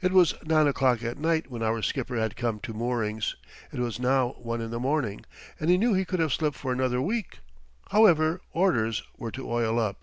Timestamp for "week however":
7.02-8.40